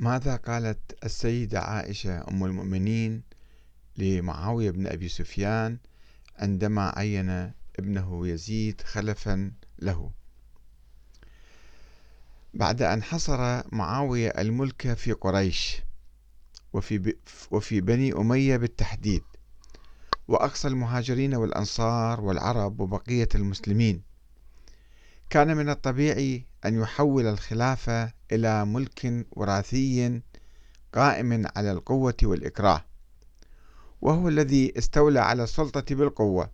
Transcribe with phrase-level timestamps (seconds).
[0.00, 3.22] ماذا قالت السيدة عائشة أم المؤمنين
[3.96, 5.78] لمعاوية بن أبي سفيان
[6.38, 10.10] عندما عين ابنه يزيد خلفا له؟
[12.54, 15.82] بعد أن حصر معاوية الملك في قريش
[16.72, 17.14] وفي,
[17.50, 19.22] وفي بني أمية بالتحديد
[20.28, 24.02] وأقصى المهاجرين والأنصار والعرب وبقية المسلمين
[25.30, 30.20] كان من الطبيعي أن يحول الخلافة إلى ملك وراثي
[30.94, 32.84] قائم على القوة والإكراه
[34.00, 36.50] وهو الذي استولى على السلطة بالقوة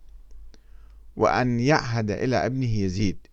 [1.15, 3.27] وأن يعهد إلى ابنه يزيد.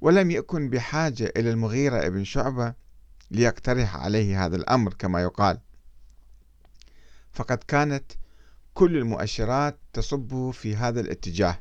[0.00, 2.74] ولم يكن بحاجة إلى المغيرة ابن شعبة
[3.30, 5.60] ليقترح عليه هذا الأمر كما يقال.
[7.32, 8.12] فقد كانت
[8.74, 11.58] كل المؤشرات تصب في هذا الاتجاه.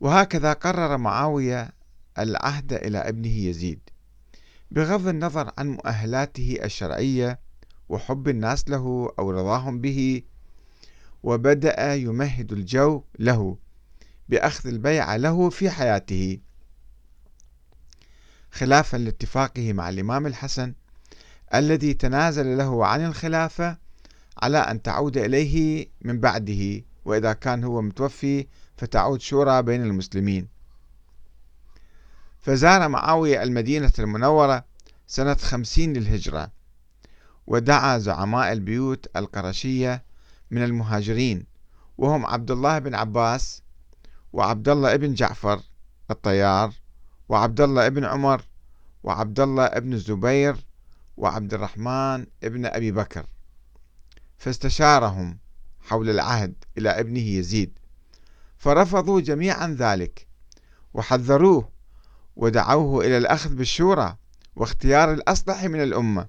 [0.00, 1.79] وهكذا قرر معاوية
[2.22, 3.80] العهد إلى ابنه يزيد
[4.70, 7.40] بغض النظر عن مؤهلاته الشرعية
[7.88, 10.22] وحب الناس له أو رضاهم به
[11.22, 13.56] وبدأ يمهد الجو له
[14.28, 16.38] بأخذ البيعة له في حياته.
[18.50, 20.74] خلافا لاتفاقه مع الإمام الحسن
[21.54, 23.78] الذي تنازل له عن الخلافة
[24.42, 28.46] على أن تعود إليه من بعده وإذا كان هو متوفي
[28.76, 30.48] فتعود شورى بين المسلمين.
[32.40, 34.64] فزار معاوية المدينة المنورة
[35.06, 36.50] سنة خمسين للهجرة
[37.46, 40.04] ودعا زعماء البيوت القرشية
[40.50, 41.46] من المهاجرين
[41.98, 43.62] وهم عبد الله بن عباس
[44.32, 45.60] وعبد الله بن جعفر
[46.10, 46.74] الطيار
[47.28, 48.42] وعبد الله بن عمر
[49.02, 50.56] وعبد الله بن الزبير
[51.16, 53.26] وعبد الرحمن بن أبي بكر.
[54.38, 55.38] فاستشارهم
[55.80, 57.78] حول العهد إلى ابنه يزيد
[58.56, 60.26] فرفضوا جميعا ذلك
[60.94, 61.69] وحذروه
[62.40, 64.16] ودعوه إلى الأخذ بالشورى
[64.56, 66.26] واختيار الأصلح من الأمة.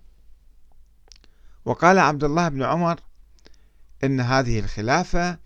[1.66, 3.00] وقال عبد الله بن عمر
[4.04, 5.38] إن هذه الخلافة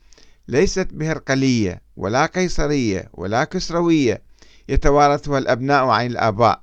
[0.48, 4.22] ليست بهرقلية ولا قيصرية ولا كسروية
[4.70, 6.62] يتوارثها الأبناء عن الآباء.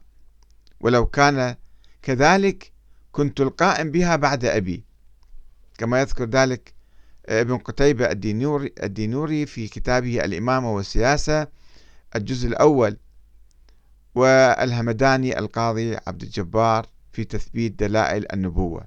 [0.81, 1.57] ولو كان
[2.03, 2.73] كذلك
[3.13, 4.85] كنت القائم بها بعد أبي.
[5.79, 6.75] كما يذكر ذلك
[7.27, 11.47] ابن قتيبة الدينوري, الدينوري في كتابه الإمامة والسياسة
[12.17, 12.97] الجزء الأول.
[14.15, 18.85] والهمداني القاضي عبد الجبار في تثبيت دلائل النبوة.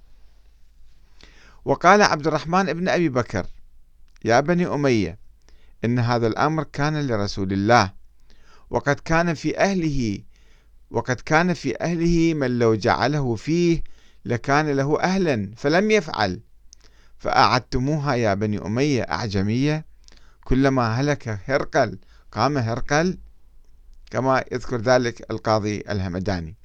[1.65, 3.45] وقال عبد الرحمن بن أبي بكر
[4.25, 5.17] يا بني أمية
[5.85, 7.91] إن هذا الأمر كان لرسول الله
[8.69, 10.19] وقد كان في أهله
[10.91, 13.83] وقد كان في أهله من لو جعله فيه
[14.25, 16.39] لكان له أهلا فلم يفعل.
[17.17, 19.85] فأعدتموها يا بني أمية أعجمية
[20.43, 21.97] كلما هلك هرقل
[22.31, 23.17] قام هرقل
[24.11, 26.55] كما يذكر ذلك القاضي الهمداني.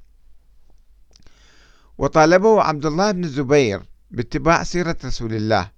[1.99, 5.71] وطالبه عبد الله بن الزبير باتباع سيرة رسول الله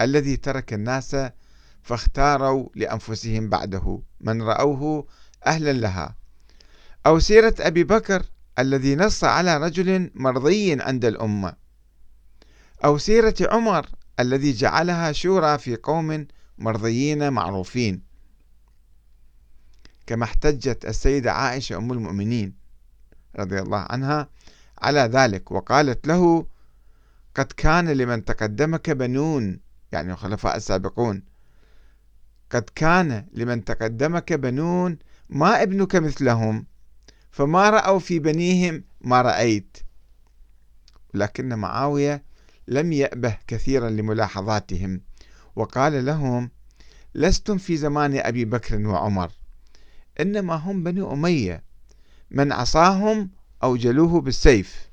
[0.00, 1.16] الذي ترك الناس
[1.82, 5.06] فاختاروا لأنفسهم بعده من رأوه
[5.46, 6.16] أهلا لها.
[7.06, 8.22] أو سيرة أبي بكر
[8.58, 11.54] الذي نص على رجل مرضي عند الأمة.
[12.84, 13.86] أو سيرة عمر
[14.20, 16.26] الذي جعلها شورى في قوم
[16.58, 18.07] مرضيين معروفين.
[20.08, 22.54] كما احتجت السيدة عائشة أم المؤمنين
[23.36, 24.28] رضي الله عنها
[24.82, 26.46] على ذلك وقالت له
[27.34, 29.60] قد كان لمن تقدمك بنون
[29.92, 31.22] يعني الخلفاء السابقون
[32.50, 34.98] قد كان لمن تقدمك بنون
[35.28, 36.66] ما ابنك مثلهم
[37.30, 39.76] فما رأوا في بنيهم ما رأيت.
[41.14, 42.24] لكن معاوية
[42.68, 45.00] لم يأبه كثيرا لملاحظاتهم
[45.56, 46.50] وقال لهم
[47.14, 49.37] لستم في زمان أبي بكر وعمر
[50.20, 51.62] إنما هم بني أمية.
[52.30, 53.30] من عصاهم
[53.62, 54.88] أوجلوه بالسيف.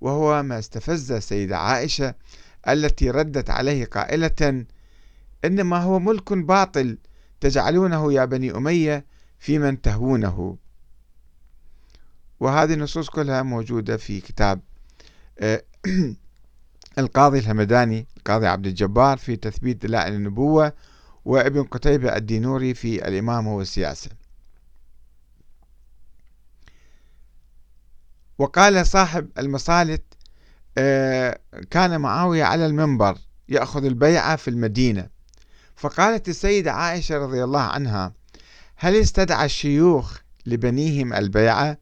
[0.00, 2.14] وهو ما استفز السيدة عائشة
[2.68, 4.64] التي ردت عليه قائلة
[5.44, 6.98] إنما هو ملك باطل
[7.40, 9.04] تجعلونه يا بني أمية
[9.38, 10.56] في من تهوونه.
[12.40, 14.60] وهذه النصوص كلها موجودة في كتاب
[15.38, 15.62] آه،
[16.98, 20.72] القاضي الهمداني القاضي عبد الجبار في تثبيت دلائل النبوة
[21.28, 24.10] وابن قتيبة الدينوري في الإمامة والسياسة.
[28.38, 29.98] وقال صاحب المصالة
[30.78, 31.40] آه،
[31.70, 35.08] كان معاوية على المنبر يأخذ البيعة في المدينة.
[35.76, 38.12] فقالت السيدة عائشة رضي الله عنها
[38.76, 41.78] هل استدعى الشيوخ لبنيهم البيعة؟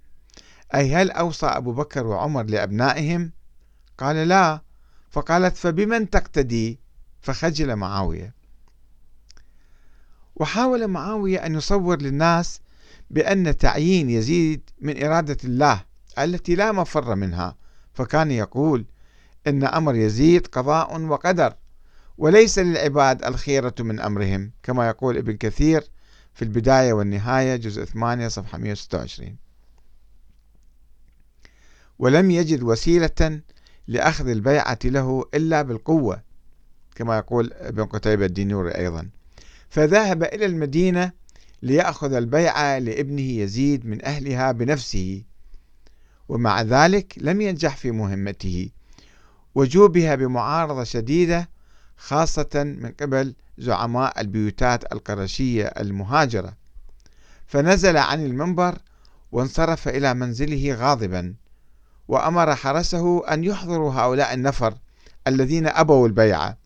[0.75, 3.33] أي هل أوصى أبو بكر وعمر لأبنائهم؟
[3.99, 4.61] قال لا.
[5.11, 6.79] فقالت فبمن تقتدي؟
[7.21, 8.36] فخجل معاوية.
[10.37, 12.61] وحاول معاوية أن يصور للناس
[13.11, 15.85] بأن تعيين يزيد من إرادة الله
[16.19, 17.56] التي لا مفر منها
[17.94, 18.85] فكان يقول
[19.47, 21.55] إن أمر يزيد قضاء وقدر
[22.19, 25.85] وليس للعباد الخيرة من أمرهم كما يقول ابن كثير
[26.35, 29.37] في البداية والنهاية جزء 8 صفحة 126
[31.99, 33.41] ولم يجد وسيلة
[33.87, 36.23] لأخذ البيعة له إلا بالقوة
[36.94, 39.09] كما يقول ابن قتيبة الدينوري أيضا.
[39.69, 41.13] فذهب إلى المدينة
[41.63, 45.23] ليأخذ البيعة لابنه يزيد من أهلها بنفسه
[46.29, 48.71] ومع ذلك لم ينجح في مهمته
[49.55, 51.49] وجوبها بمعارضة شديدة
[51.97, 56.57] خاصة من قبل زعماء البيوتات القرشية المهاجرة.
[57.47, 58.79] فنزل عن المنبر
[59.33, 61.35] وانصرف إلى منزله غاضبا
[62.09, 64.75] وأمر حرسه أن يحضروا هؤلاء النفر
[65.27, 66.59] الذين أبوا البيعة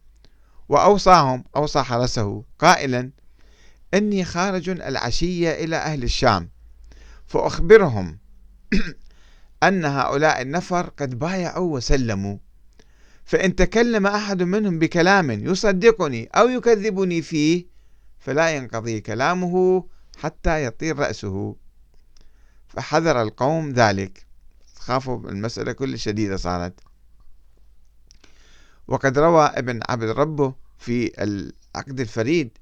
[0.71, 3.11] وأوصاهم أوصى حرسه قائلا
[3.95, 6.49] إني خارج العشية إلى أهل الشام
[7.27, 8.19] فأخبرهم
[9.63, 12.37] أن هؤلاء النفر قد بايعوا وسلموا
[13.25, 17.67] فإن تكلم أحد منهم بكلام يصدقني أو يكذبني فيه
[18.19, 19.85] فلا ينقضي كلامه
[20.19, 21.57] حتى يطير رأسه.
[22.69, 24.27] فحذر القوم ذلك.
[24.75, 26.81] خافوا المسألة كل شديدة صارت.
[28.91, 32.59] وقد روى ابن عبد ربه في العقد الفريد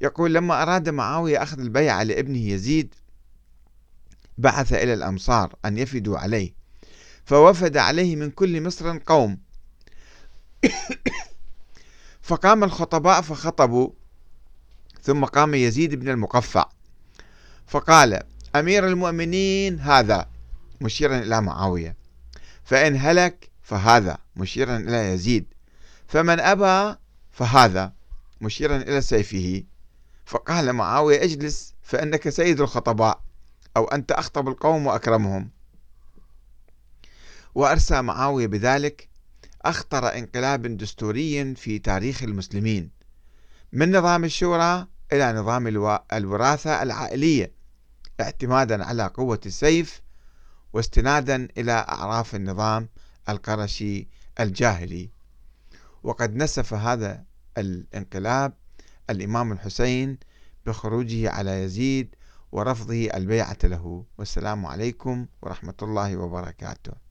[0.00, 2.94] يقول لما أراد معاوية أخذ البيعة لابنه يزيد
[4.38, 6.54] بعث إلى الأمصار أن يفدوا عليه
[7.24, 9.38] فوفد عليه من كل مصر قوم.
[12.28, 13.90] فقام الخطباء فخطبوا
[15.02, 16.68] ثم قام يزيد بن المقفع.
[17.66, 18.22] فقال
[18.56, 20.28] أمير المؤمنين هذا
[20.80, 21.96] مشيرا إلى معاوية
[22.64, 25.53] فإن هلك فهذا مشيرا إلى يزيد.
[26.06, 26.98] فمن أبى
[27.32, 27.92] فهذا
[28.40, 29.62] مشيرا إلى سيفه.
[30.26, 33.20] فقال معاوية اجلس فإنك سيد الخطباء
[33.76, 35.50] أو أنت أخطب القوم وأكرمهم.
[37.54, 39.08] وأرسى معاوية بذلك
[39.64, 42.90] أخطر انقلاب دستوري في تاريخ المسلمين
[43.72, 45.66] من نظام الشورى إلى نظام
[46.12, 47.52] الوراثة العائلية
[48.20, 50.02] اعتمادا على قوة السيف
[50.72, 52.88] واستنادا إلى أعراف النظام
[53.28, 54.08] القرشي
[54.40, 55.10] الجاهلي.
[56.04, 57.24] وقد نسف هذا
[57.58, 58.52] الانقلاب
[59.10, 60.18] الإمام الحسين
[60.66, 62.14] بخروجه على يزيد
[62.52, 64.04] ورفضه البيعة له.
[64.18, 67.03] والسلام عليكم ورحمة الله وبركاته.